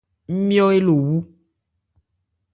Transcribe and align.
Ńmjɔ́ 0.37 0.67
eló 0.77 0.81
wu. 1.05 1.15